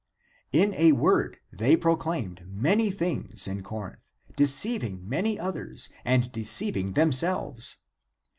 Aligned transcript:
In 0.51 0.73
a 0.73 0.93
word, 0.93 1.37
they 1.53 1.77
proclaimed(?) 1.77 2.41
many 2.49 2.89
things 2.89 3.47
in 3.47 3.61
Corinth, 3.61 3.99
deceiving 4.35 5.07
[many 5.07 5.39
others 5.39 5.89
and 6.03 6.31
deceiving] 6.31 6.93
themselves. 6.93 7.77